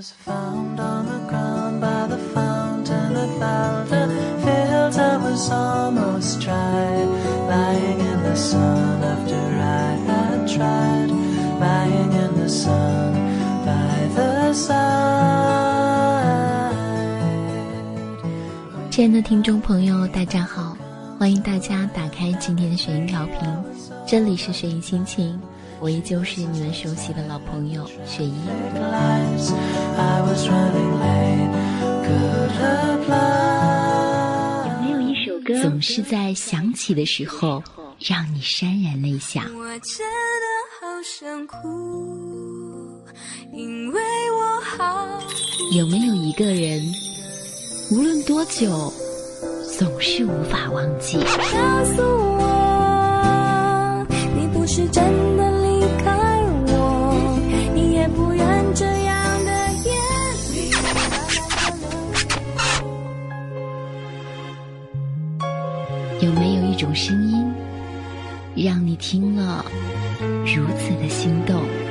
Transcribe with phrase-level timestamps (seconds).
[0.00, 0.16] 亲
[19.04, 20.74] 爱的听众朋友，大家好，
[21.18, 23.36] 欢迎大家打开今天的雪音调频，
[24.06, 25.38] 这里是雪音心情，
[25.80, 28.34] 我依旧是你们熟悉的老朋友雪一。
[28.78, 29.54] Lights,
[29.96, 31.50] I was running late,
[32.04, 32.50] could
[33.00, 33.18] apply.
[34.82, 37.62] 没有一首歌总是在响起的时候
[37.98, 39.46] 让你潸然泪下？
[39.56, 40.46] 我真的
[40.78, 43.02] 好想哭，
[43.52, 44.00] 因为
[44.32, 45.18] 我好
[45.74, 46.82] 有没有一个人，
[47.90, 48.92] 无论多久，
[49.78, 51.16] 总是无法忘记？
[51.18, 52.49] 告诉我，
[69.00, 69.64] 听了
[70.44, 71.89] 如此的心动？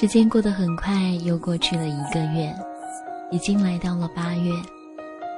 [0.00, 2.54] 时间过得很快，又过去了一个月，
[3.32, 4.52] 已经来到了八月。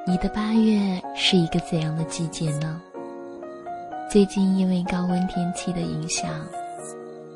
[0.06, 2.78] 你的八月是一个怎样的季节呢？
[4.10, 6.30] 最近因为高温天气的影响，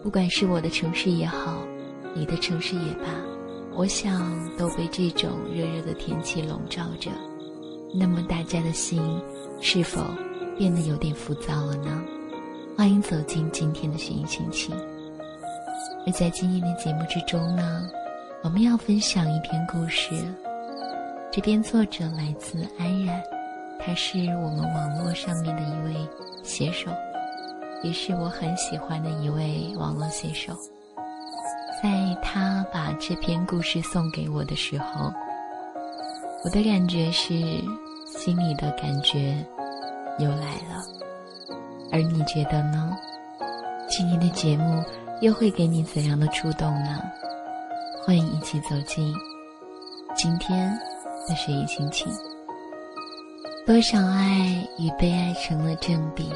[0.03, 1.57] 不管是我的城市也好，
[2.15, 3.07] 你的城市也罢，
[3.75, 7.11] 我想都被这种热热的天气笼罩着。
[7.95, 9.01] 那么大家的心
[9.63, 10.03] 是否
[10.59, 12.05] 变得有点浮躁了呢？
[12.77, 14.77] 欢迎走进今天的寻音心情。
[16.07, 17.89] 而在今天的节目之中呢，
[18.43, 20.15] 我们要分享一篇故事。
[21.33, 23.23] 这篇作者来自安然，
[23.81, 26.09] 他是我们网络上面的一位
[26.43, 26.91] 写手，
[27.83, 30.53] 也是我很喜欢的一位网络写手。
[31.83, 35.11] 在他把这篇故事送给我的时候，
[36.45, 37.33] 我的感觉是
[38.07, 39.43] 心里的感觉
[40.19, 40.85] 又来了。
[41.91, 42.95] 而你觉得呢？
[43.89, 44.85] 今天的节目。
[45.21, 47.01] 又会给你怎样的触动呢？
[48.05, 49.15] 欢迎一起走进
[50.15, 50.71] 今天
[51.29, 52.13] 的学习心情。
[53.67, 56.31] 多少爱与被爱成了正比。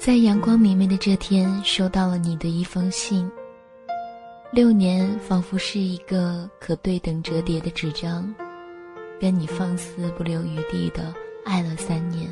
[0.00, 3.30] 在阳光明媚的这天收到了你的一封信。
[4.50, 8.34] 六年仿佛是一个可对等折叠的纸张，
[9.20, 12.30] 跟你放肆不留余地的爱了三年，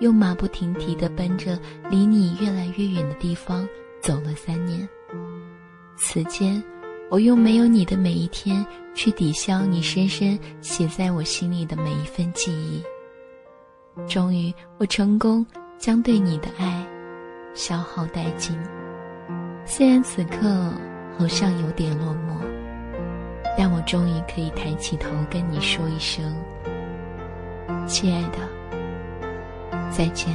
[0.00, 1.58] 又马不停蹄的奔着
[1.88, 3.66] 离你越来越远的地方
[4.02, 4.86] 走了三年。
[5.96, 6.62] 此间，
[7.08, 8.64] 我用没有你的每一天
[8.94, 12.82] 去抵消你深深写在我心里的每一份记忆。
[14.06, 15.44] 终于，我成功。
[15.78, 16.84] 将对你的爱
[17.52, 18.58] 消耗殆尽。
[19.66, 20.72] 虽然此刻
[21.18, 22.36] 好像有点落寞，
[23.56, 26.34] 但我终于可以抬起头跟你说一声
[27.86, 28.38] ：“亲爱的，
[29.90, 30.32] 再见，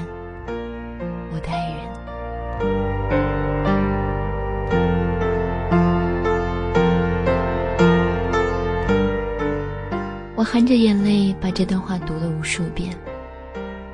[1.33, 1.79] 我的爱人。”
[10.35, 12.95] 我含着眼泪把这段话读了无数遍。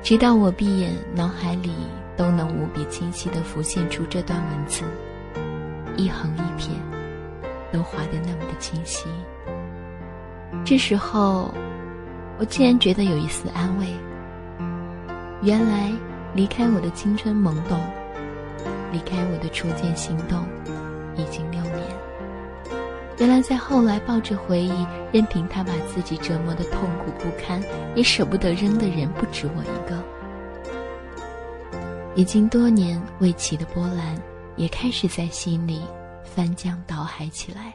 [0.06, 1.72] 直到我闭眼，脑海里
[2.16, 4.84] 都能无比清晰地浮现出这段文字，
[5.96, 6.70] 一横一撇，
[7.72, 9.08] 都划得那么的清晰。
[10.64, 11.52] 这时候，
[12.38, 13.88] 我竟然觉得有一丝安慰。
[15.42, 15.90] 原来，
[16.34, 17.80] 离开我的青春懵懂，
[18.92, 20.46] 离开我的初见心动，
[21.16, 21.75] 已经六年。
[23.18, 27.62] 原来，在后来抱着回忆，任凭他把自己折磨的痛苦不堪，
[27.94, 30.02] 也舍不得扔的人不止我一个。
[32.14, 34.20] 已经多年未起的波澜，
[34.56, 35.80] 也开始在心里
[36.24, 37.74] 翻江倒海起来。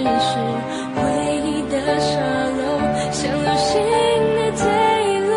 [0.00, 0.32] 只是
[0.96, 1.00] 回
[1.44, 2.16] 忆的沙
[2.56, 2.62] 漏
[3.12, 3.76] 像流星
[4.34, 4.64] 的坠
[5.28, 5.30] 落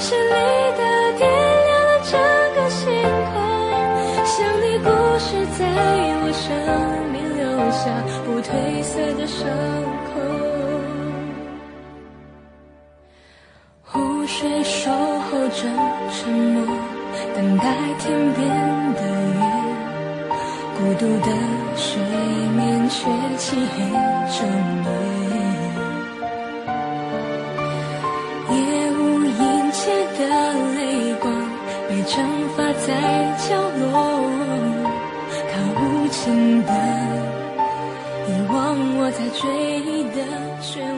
[0.00, 0.34] 是你
[0.76, 0.82] 的
[1.16, 1.22] 点
[1.66, 2.18] 亮了整
[2.56, 2.90] 个星
[3.30, 3.32] 空
[4.24, 4.88] 像你故
[5.20, 5.60] 事在
[6.20, 6.44] 我生
[7.12, 7.80] 命留下
[8.24, 9.46] 不褪色的伤
[10.08, 10.10] 口
[13.84, 15.62] 湖水守候着
[16.10, 16.66] 沉默
[17.36, 17.64] 等待
[18.00, 18.48] 天边
[18.94, 19.00] 的
[19.34, 19.38] 月
[20.76, 21.28] 孤独的
[21.76, 22.37] 水。
[22.90, 23.04] 却
[23.36, 23.84] 漆黑
[24.32, 24.46] 着
[24.84, 24.90] 夜
[28.50, 28.56] 夜
[28.92, 29.80] 无银街
[30.18, 30.20] 的
[30.74, 30.78] 泪
[31.20, 31.26] 光
[31.86, 32.16] 被蒸
[32.56, 32.88] 发在
[33.36, 33.48] 角
[33.78, 33.84] 落
[35.50, 36.72] 看无尽的
[38.26, 38.56] 遗忘
[38.96, 40.16] 我在追忆的
[40.62, 40.97] 漩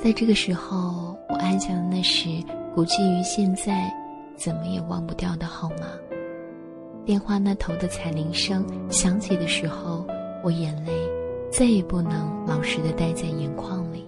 [0.00, 2.28] 在这个时候，我按下了那时
[2.72, 3.92] 估计于现在
[4.36, 5.86] 怎么也忘不掉的号码。
[7.04, 10.06] 电话那头的彩铃声响起的时候，
[10.44, 10.92] 我眼泪
[11.50, 14.06] 再也不能老实的待在眼眶里。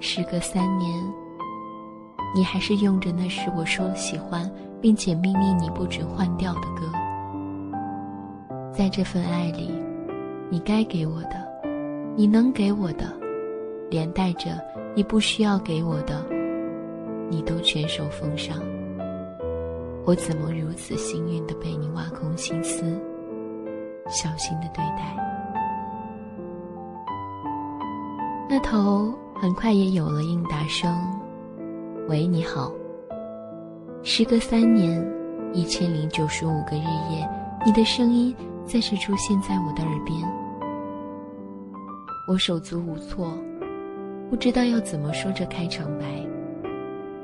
[0.00, 1.02] 时隔三年，
[2.36, 4.50] 你还是用着那时我说了喜欢，
[4.82, 6.92] 并且命令你不准换掉的歌。
[8.70, 9.72] 在这份爱里，
[10.50, 11.42] 你该给我的，
[12.14, 13.06] 你能给我的，
[13.90, 14.50] 连带着。
[14.96, 16.24] 你不需要给我的，
[17.28, 18.58] 你都全手奉上。
[20.04, 22.84] 我怎么如此幸运的被你挖空心思，
[24.06, 25.16] 小心的对待？
[28.48, 30.96] 那头很快也有了应答声
[32.06, 32.70] ：“喂，你好。”
[34.04, 35.04] 时隔三年，
[35.52, 37.28] 一千零九十五个日夜，
[37.66, 38.32] 你的声音
[38.64, 40.22] 再次出现在我的耳边，
[42.28, 43.36] 我手足无措。
[44.30, 46.04] 不知道要怎么说这开场白。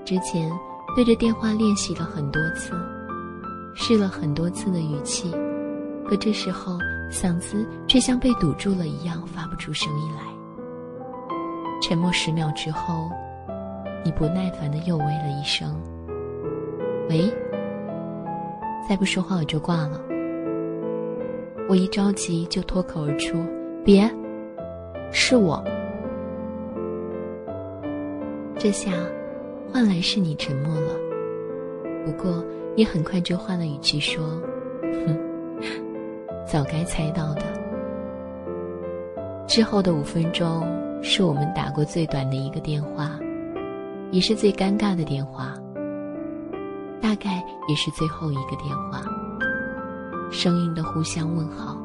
[0.05, 0.51] 之前
[0.95, 2.73] 对着电话练习了很多次，
[3.75, 5.31] 试了很多次的语气，
[6.09, 6.79] 可这时候
[7.11, 10.23] 嗓子却像被堵住了一样，发不出声音来。
[11.83, 13.11] 沉默十秒之后，
[14.05, 15.75] 你不耐烦的又喂了一声
[17.09, 17.33] ：“喂。”
[18.89, 20.01] 再不说话我就挂了。
[21.69, 23.39] 我一着急就脱口而出
[23.85, 24.11] ：“别，
[25.13, 25.63] 是我。”
[28.63, 28.93] 这下，
[29.73, 30.93] 换来是你沉默了。
[32.05, 32.45] 不过，
[32.77, 34.23] 你很快就换了语气说
[35.07, 35.19] ：“哼，
[36.47, 37.43] 早该猜到的。”
[39.49, 40.63] 之后的五分钟
[41.03, 43.19] 是我们打过最短的一个电话，
[44.11, 45.55] 也是最尴尬的电话，
[47.01, 49.03] 大概也是最后一个电话。
[50.31, 51.81] 生硬的互相问好，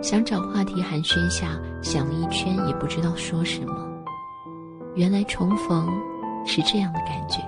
[0.00, 1.48] 想找话题寒暄下，
[1.82, 3.91] 想了一圈也不知道说什么。
[4.94, 5.88] 原来重逢
[6.44, 7.40] 是这样的感觉，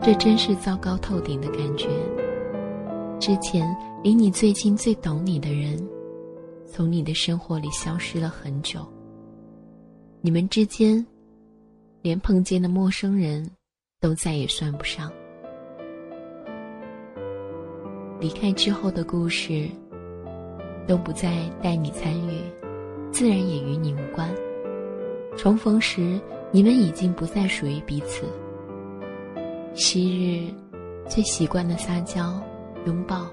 [0.00, 1.88] 这真是糟糕透顶的感觉。
[3.18, 5.76] 之前离你最近、最懂你的人，
[6.66, 8.86] 从你的生活里消失了很久。
[10.20, 11.04] 你们之间，
[12.00, 13.50] 连碰见的陌生人，
[14.00, 15.10] 都再也算不上。
[18.20, 19.68] 离开之后的故事，
[20.86, 22.40] 都不再带你参与，
[23.10, 24.32] 自然也与你无关。
[25.36, 26.20] 重逢时，
[26.50, 28.26] 你们已经不再属于彼此。
[29.74, 30.52] 昔日
[31.08, 32.40] 最习惯的撒娇、
[32.84, 33.26] 拥抱，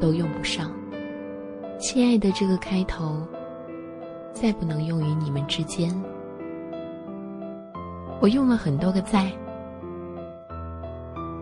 [0.00, 0.70] 都用不上。
[1.78, 3.26] 亲爱的，这个开头，
[4.32, 5.92] 再不能用于你们之间。
[8.20, 9.30] 我用了很多个在，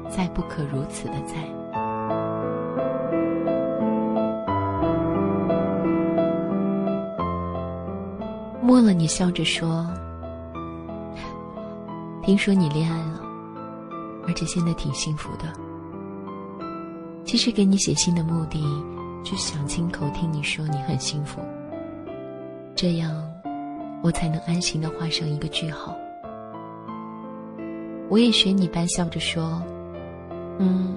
[0.09, 1.60] 再不可如此的在。
[8.71, 9.85] 摸了你，笑着说
[12.23, 13.21] ：“听说你恋爱了，
[14.29, 15.53] 而且现在挺幸福的。”
[17.27, 18.62] 其实给你写信的目的，
[19.25, 21.41] 就想亲口听你说你很幸福，
[22.77, 23.12] 这样
[24.05, 25.97] 我才能安心的画上一个句号。
[28.09, 29.61] 我也学你般笑着说
[30.61, 30.97] ：“嗯，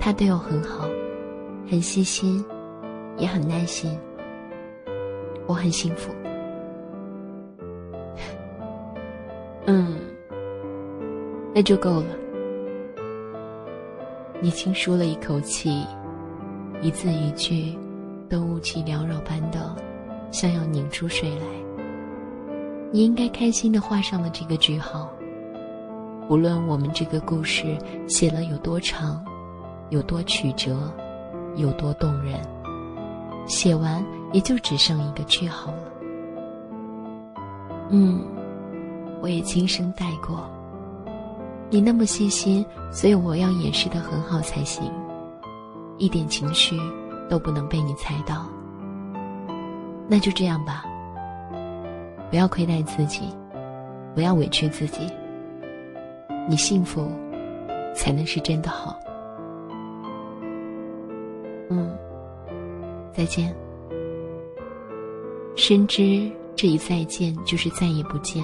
[0.00, 0.88] 他对我很好，
[1.70, 2.42] 很细心，
[3.18, 3.94] 也很耐心，
[5.46, 6.10] 我很幸福。”
[9.70, 9.98] 嗯，
[11.54, 12.06] 那就够了。
[14.40, 15.84] 你轻舒了一口气，
[16.80, 17.76] 一字一句
[18.30, 19.76] 都雾气缭绕般的，
[20.30, 21.46] 像要拧出水来。
[22.90, 25.12] 你应该开心的画上了这个句号。
[26.30, 29.22] 无论我们这个故事写了有多长，
[29.90, 30.90] 有多曲折，
[31.56, 32.40] 有多动人，
[33.46, 35.92] 写完也就只剩一个句号了。
[37.90, 38.24] 嗯，
[39.20, 40.48] 我也轻声带过。
[41.70, 44.90] 你那么细心，所以我要掩饰的很好才行，
[45.98, 46.78] 一点情绪
[47.28, 48.46] 都不能被你猜到。
[50.08, 50.84] 那就这样吧，
[52.30, 53.22] 不要亏待自己，
[54.14, 55.00] 不要委屈自己。
[56.48, 57.06] 你幸福，
[57.94, 58.98] 才能是真的好。
[61.68, 61.94] 嗯，
[63.12, 63.54] 再见。
[65.54, 68.42] 深知这一再见就是再也不见。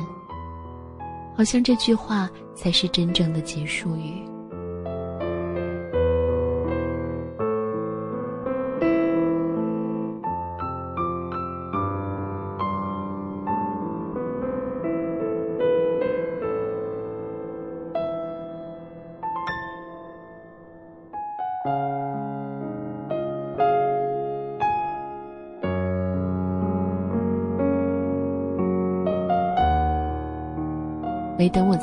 [1.37, 4.34] 好像这句话才是真正的结束语。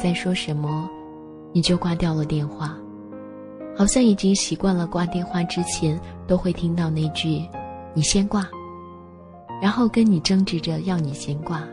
[0.02, 0.90] 再说什么，
[1.54, 2.76] 你就挂掉了电话，
[3.78, 7.48] 好像已经习惯了挂电话之前都会听到那句
[7.94, 8.50] “你先挂”，
[9.62, 11.64] 然后跟你争执着要你先挂。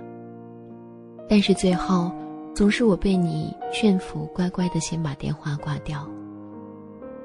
[1.26, 2.12] 但是最后，
[2.54, 6.06] 总是我被你劝服，乖乖的先把电话挂掉。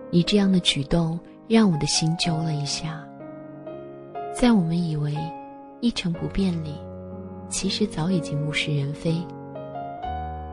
[0.09, 1.19] 你这样的举动
[1.49, 3.03] 让我的心揪了一下。
[4.33, 5.13] 在我们以为
[5.81, 6.75] 一成不变里，
[7.49, 9.21] 其实早已经物是人非。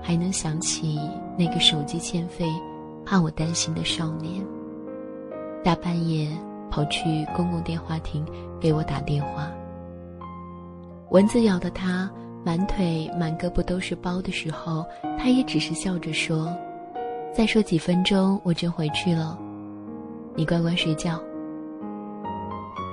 [0.02, 0.98] 还能想起
[1.38, 2.46] 那个手机欠费、
[3.04, 4.44] 怕我担心的少年，
[5.62, 6.28] 大半夜
[6.70, 8.24] 跑去公共电话亭
[8.60, 9.50] 给我打电话。
[11.10, 12.10] 蚊子咬的他
[12.44, 14.84] 满腿满胳膊都是包的时候，
[15.18, 16.54] 他也只是笑着说
[17.34, 19.38] ：“再说几分钟我就回去了，
[20.34, 21.20] 你乖乖睡觉。”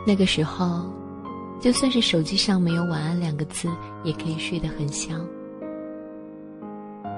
[0.05, 0.85] 那个时候，
[1.59, 3.69] 就算是手机上没有“晚安”两个字，
[4.03, 5.25] 也可以睡得很香。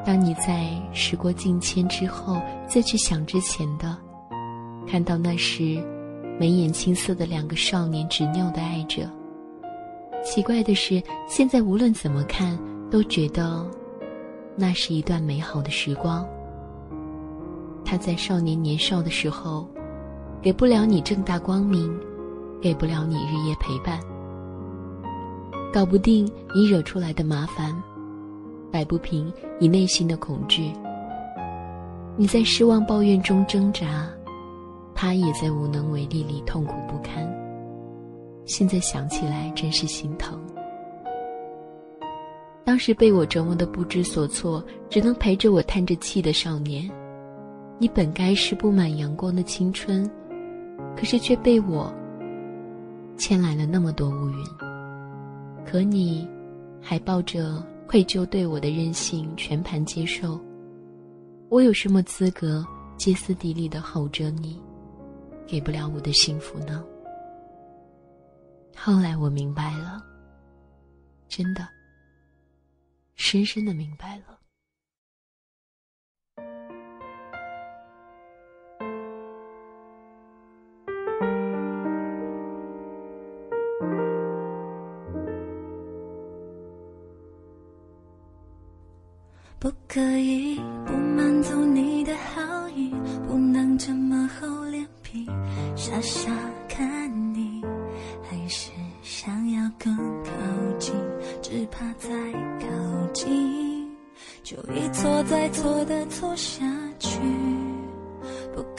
[0.06, 3.96] 当你在时过境迁之后再去想之前的，
[4.88, 5.84] 看到那时
[6.40, 9.10] 眉眼青涩的两个少年执拗的爱着。
[10.24, 12.58] 奇怪的是，现在无论怎么看，
[12.90, 13.66] 都觉得
[14.56, 16.28] 那是一段美好的时光。
[17.86, 19.68] 他在少年年少的时候，
[20.42, 21.92] 给不了你正大光明，
[22.62, 24.00] 给不了你日夜陪伴，
[25.72, 26.26] 搞不定
[26.56, 27.76] 你惹出来的麻烦。
[28.72, 30.72] 摆不平你内心的恐惧，
[32.16, 34.08] 你在失望抱怨中挣扎，
[34.94, 37.28] 他也在无能为力里痛苦不堪。
[38.46, 40.40] 现在想起来真是心疼。
[42.64, 46.90] 当时被我折磨的不知所措，只能陪着我叹着气的少年，
[47.80, 50.10] 你本该是布满阳光的青春，
[50.96, 51.92] 可是却被我
[53.18, 54.46] 牵来了那么多乌云。
[55.66, 56.28] 可你，
[56.80, 57.64] 还抱着。
[57.90, 60.40] 愧疚对我的任性全盘接受，
[61.50, 62.64] 我有什么资格
[63.00, 64.62] 歇斯底里的吼着你，
[65.48, 66.86] 给不了我的幸福呢？
[68.78, 70.06] 后来我明白了，
[71.28, 71.68] 真的，
[73.16, 74.39] 深深的明白了。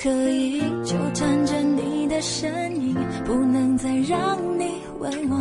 [0.03, 5.37] 可以纠缠着你的身影，不能再让你为我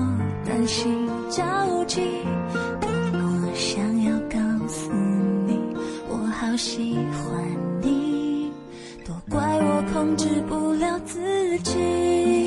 [0.46, 2.02] 担心着急。
[2.82, 4.38] 多么想要告
[4.68, 4.92] 诉
[5.48, 5.58] 你，
[6.10, 7.42] 我好喜欢
[7.82, 8.52] 你，
[9.06, 12.39] 都怪我控制不了自己。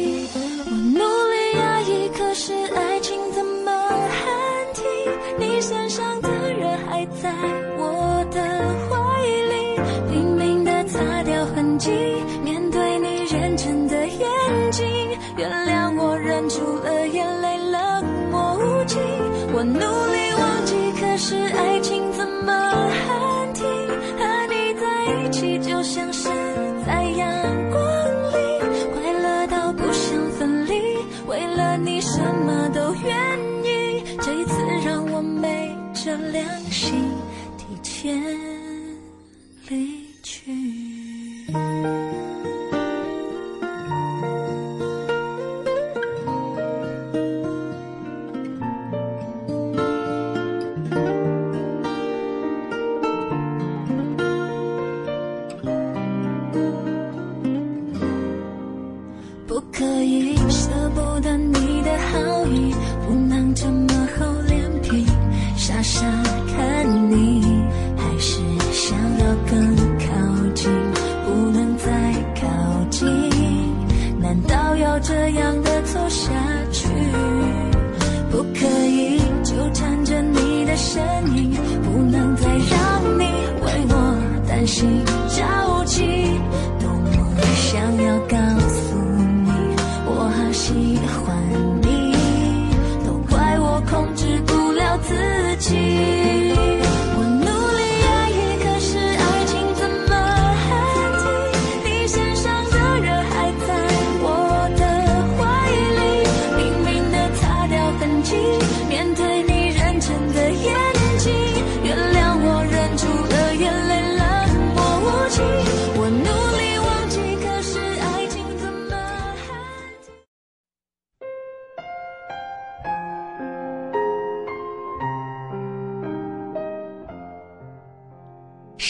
[19.62, 20.01] 我努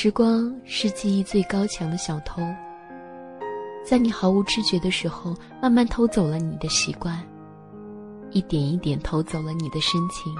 [0.02, 2.42] 时光是记忆最高强的小偷，
[3.86, 7.24] 在你毫无知觉的时候，慢慢偷走了你的习惯，
[8.32, 10.34] 一点一点偷走了你的深情。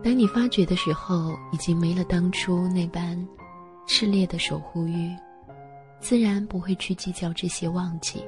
[0.00, 3.18] 当你发觉的时候，已经没了当初那般
[3.88, 5.12] 炽烈的守护欲，
[5.98, 8.24] 自然不会去计较这些忘记。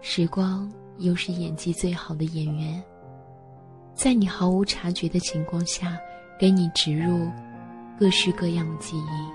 [0.00, 2.82] 时光又是演技最好的演员，
[3.94, 5.98] 在你毫无察觉的情况下，
[6.38, 7.30] 给你植入
[8.00, 9.30] 各式各样的记忆，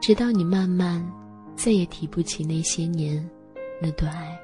[0.00, 1.04] 直到你慢慢
[1.56, 3.28] 再也提不起那些年
[3.82, 4.38] 那段爱。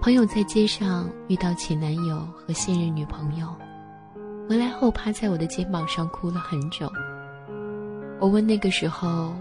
[0.00, 3.52] 朋友在街上遇到前男友和现任女朋友，
[4.48, 6.88] 回来后趴在我的肩膀上哭了很久。
[8.20, 9.34] 我问那个时候，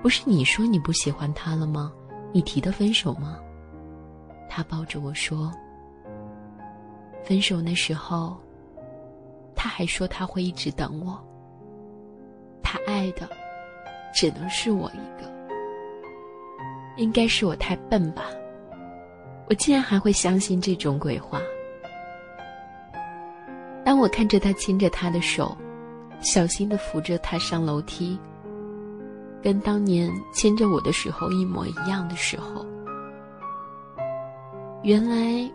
[0.00, 1.92] 不是你说你不喜欢他了吗？
[2.32, 3.36] 你提的分手吗？
[4.48, 5.52] 他抱着我说，
[7.22, 8.34] 分手那时候。
[9.58, 11.20] 他还说他会一直等我。
[12.62, 13.28] 他爱的
[14.14, 15.28] 只能是我一个。
[16.96, 18.24] 应该是我太笨吧，
[19.48, 21.40] 我竟然还会相信这种鬼话。
[23.84, 25.56] 当我看着他牵着他的手，
[26.20, 28.18] 小心的扶着他上楼梯，
[29.42, 32.64] 跟当年牵着我的时候一模一样的时候，
[34.84, 35.50] 原来。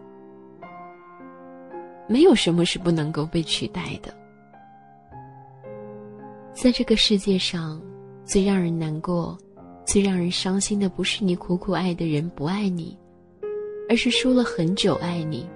[2.08, 4.14] 没有什么是不能够被取代的。
[6.54, 7.82] 在这个世界上，
[8.26, 9.38] 最让人难过、
[9.86, 12.98] 最让人伤心的，不是你苦苦爱的人不爱你，
[13.90, 15.50] 而是说了很久爱你，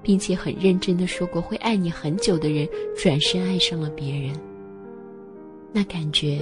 [0.00, 4.32] 并且很认真的说过会爱你很久的人，转身爱上了别人。
[5.72, 6.38] 那感觉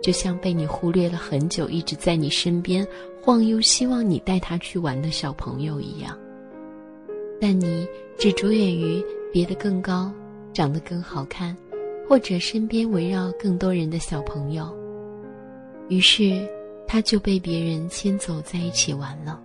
[0.00, 2.86] 就像被你忽略了很久，一直在你身边
[3.20, 6.16] 晃悠，希望你带他去玩的小朋友一样。
[7.40, 7.86] 但你
[8.18, 10.12] 只着眼于别的更高、
[10.52, 11.56] 长得更好看，
[12.08, 14.74] 或者身边围绕更多人的小朋友，
[15.88, 16.48] 于是
[16.86, 19.40] 他就被别人牵走在一起玩了。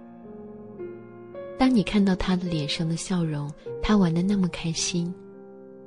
[1.58, 5.14] 当你看到他的脸上的笑容，他玩的那么开心，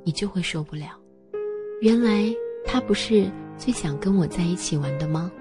[0.04, 0.88] 你就会受不了。
[1.80, 2.32] 原来
[2.64, 5.32] 他不是最想跟我在一起玩的吗？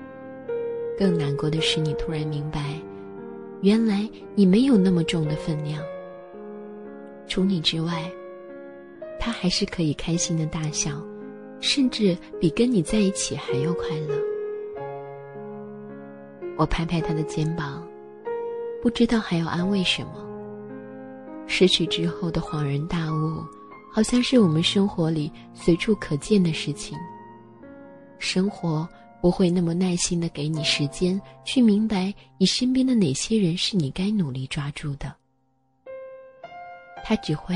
[0.97, 2.79] 更难过的是，你突然明白，
[3.61, 5.83] 原来你没有那么重的分量。
[7.27, 8.11] 除你之外，
[9.19, 10.91] 他还是可以开心的大笑，
[11.59, 14.15] 甚至比跟你在一起还要快乐。
[16.57, 17.87] 我拍拍他的肩膀，
[18.81, 20.23] 不知道还要安慰什么。
[21.47, 23.43] 失去之后的恍然大悟，
[23.91, 26.97] 好像是我们生活里随处可见的事情。
[28.19, 28.87] 生活
[29.21, 35.13] 不会那么耐心的给你时间去明白你身边的哪些人是你该努力抓住的，
[37.03, 37.55] 他只会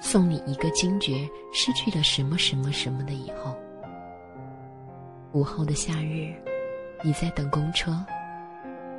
[0.00, 3.56] 送你一个惊觉失去了什么什么什么的以后。
[5.32, 6.34] 午后的夏日，
[7.02, 8.04] 你在等公车，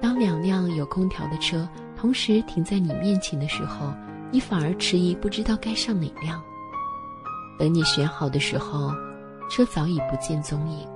[0.01, 3.93] 当两辆有空调的车同时停在你面前的时候。
[4.31, 6.39] 你反而迟疑，不知道该上哪辆。
[7.57, 8.93] 等你选好的时候，
[9.49, 10.88] 车早已不见踪影。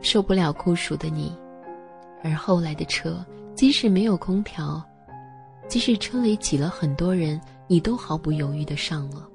[0.00, 1.36] 受不了酷暑的你，
[2.22, 3.22] 而后来的车，
[3.54, 4.82] 即使没有空调，
[5.68, 9.28] 即使车里挤了很多人，你都毫不犹豫的上了。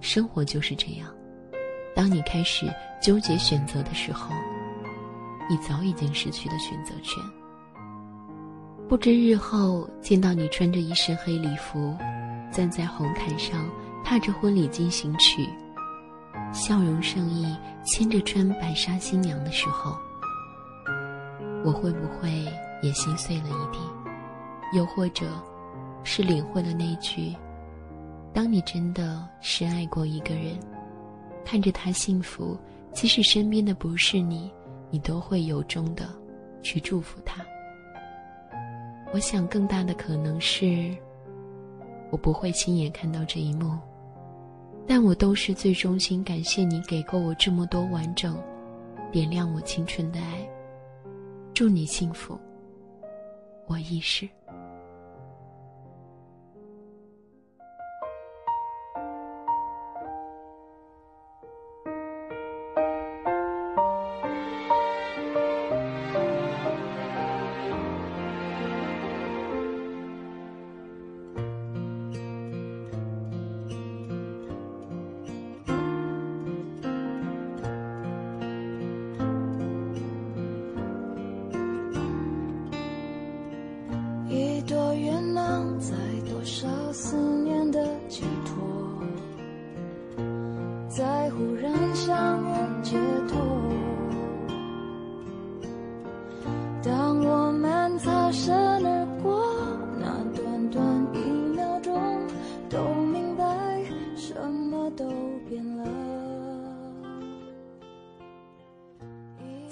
[0.00, 1.08] 生活就是这样，
[1.94, 2.66] 当你开始
[3.02, 4.32] 纠结选择的时候，
[5.50, 7.22] 你早已经失去了选择权。
[8.88, 11.94] 不知日后见到你穿着一身黑礼服，
[12.50, 13.68] 站在红毯上，
[14.02, 15.46] 踏着婚礼进行曲，
[16.54, 19.94] 笑容盛意，牵着穿白纱新娘的时候，
[21.64, 22.46] 我会不会
[22.82, 23.78] 也心碎了一地？
[24.72, 25.26] 又或者，
[26.04, 27.34] 是领会了那句：
[28.32, 30.58] 当你真的深爱过一个人，
[31.44, 32.56] 看着他幸福，
[32.92, 34.50] 即使身边的不是你，
[34.90, 36.08] 你都会由衷的
[36.62, 37.44] 去祝福他。
[39.12, 40.94] 我想，更大的可能是，
[42.10, 43.78] 我不会亲眼看到这一幕，
[44.86, 48.36] 但我都是最衷心感谢你给过我这么多完整，
[49.10, 50.46] 点亮我青春的爱。
[51.54, 52.38] 祝你幸福，
[53.66, 54.28] 我亦是。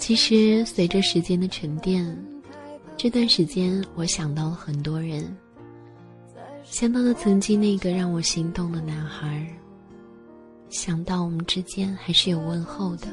[0.07, 2.17] 其实，随着时间的沉淀，
[2.95, 5.35] 这段时间我想到了很多人，
[6.63, 9.45] 想到了曾经那个让我心动的男孩，
[10.69, 13.07] 想到我们之间还是有问候的，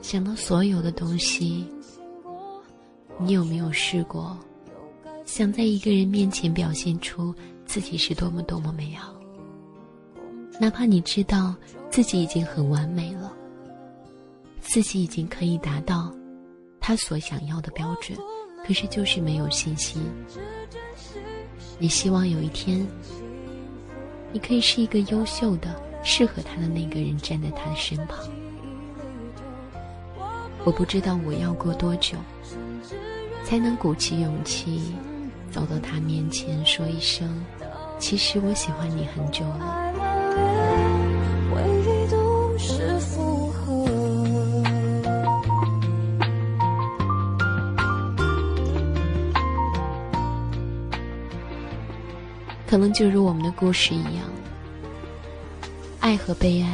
[0.00, 1.66] 想到所有的东西。
[3.18, 4.34] 你有没有试过，
[5.26, 7.34] 想在一个人面前表现出
[7.66, 9.14] 自己是多么多么美好，
[10.58, 11.54] 哪怕你知道
[11.90, 13.30] 自己已经很完美了。
[14.64, 16.12] 自己已经可以达到
[16.80, 18.18] 他所想要的标准，
[18.66, 20.02] 可是就是没有信心。
[21.78, 22.84] 你希望有一天，
[24.32, 28.18] 你可以是一个优秀的、适合他的那个人，站在他的身旁。
[30.64, 32.16] 我不知道我要过多久，
[33.44, 34.94] 才能鼓起勇气
[35.50, 37.28] 走到他面前，说一声
[38.00, 40.23] ：“其实我喜欢你很久了。”
[52.74, 54.28] 可能就如我们的故事一样，
[56.00, 56.68] 爱和被爱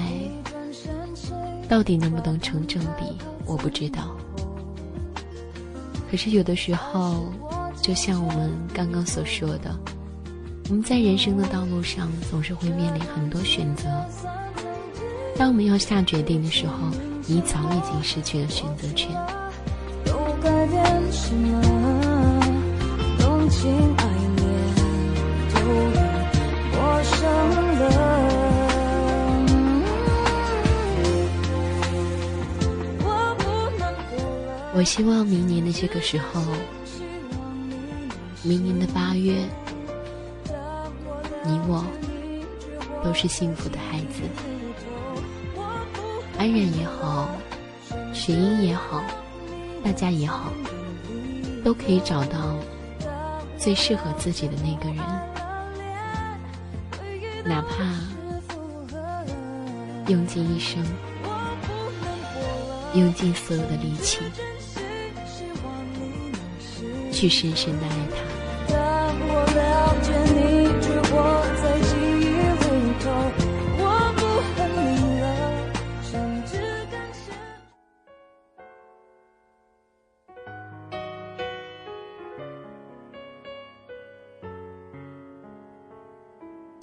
[1.69, 3.05] 到底能不能成正比，
[3.45, 4.17] 我不知道。
[6.11, 7.31] 可是有的时候，
[7.83, 9.79] 就像我们刚刚所说的，
[10.71, 13.85] 我们在人生的道路上总是会面临很多选择。
[15.37, 16.73] 当我们要下决定的时候，
[17.27, 19.15] 你早已经失去了选择权。
[34.73, 36.41] 我希望明年的这个时候，
[38.43, 39.35] 明年的八月，
[41.45, 41.85] 你我
[43.05, 44.23] 都是幸福的孩子，
[46.39, 47.29] 安然也好，
[48.15, 49.03] 雪英也好，
[49.85, 50.51] 大家也好，
[51.63, 52.57] 都可以找到
[53.59, 55.05] 最适合自己的那个人。
[57.51, 57.83] 哪怕
[60.07, 60.81] 用尽一生，
[62.95, 64.21] 用尽所有的力气，
[67.11, 68.20] 去深深的爱他。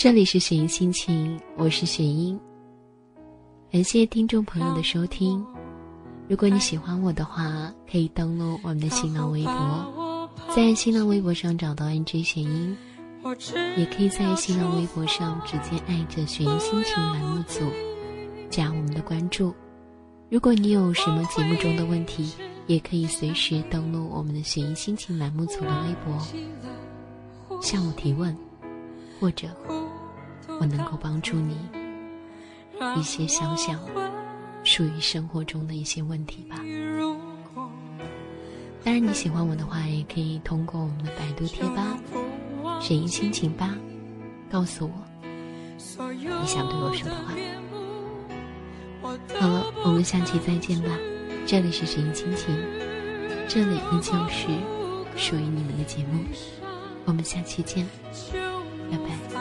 [0.08, 2.40] 这里是雪音心情，我是雪音。
[3.70, 5.46] 感谢听众朋友的收听。
[6.30, 12.78] 如果你喜欢我的话，可以登录我们的新浪微博，在新浪微博上找到 NJ 雪音，
[13.76, 17.60] 也可以在新浪微博上直接艾特雪音心情栏目组，
[18.50, 19.54] 加我们的关注。
[20.30, 22.32] 如果你有什么节目中的问题，
[22.66, 28.34] 也可以随时登录我们的雪音心情栏目组的微博，向我提问，
[29.20, 29.50] 或者。
[30.60, 31.58] 我能够帮助你
[32.98, 33.80] 一些想想
[34.64, 36.58] 属于生活中的一些问题吧。
[38.84, 41.98] 当然，你喜欢我的话，也可以通过我们的百度贴吧
[42.80, 43.76] “水音心情吧”
[44.50, 44.94] 告诉我
[46.14, 47.34] 你想对我说的话。
[49.40, 50.90] 好了，我们下期再见吧。
[51.46, 52.56] 这里是水音心情，
[53.48, 54.48] 这里依旧是
[55.18, 56.24] 属于你们的节目。
[57.06, 57.86] 我们下期见，
[58.90, 59.37] 拜拜。